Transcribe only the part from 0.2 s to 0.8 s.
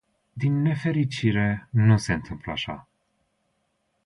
Din